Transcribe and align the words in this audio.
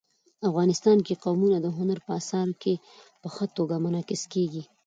افغانستان 0.47 0.97
کې 1.05 1.19
قومونه 1.23 1.57
د 1.61 1.67
هنر 1.77 1.97
په 2.05 2.11
اثار 2.19 2.49
کې 2.61 2.73
په 3.21 3.27
ښه 3.35 3.45
توګه 3.57 3.75
منعکس 3.83 4.21
کېږي. 4.33 4.63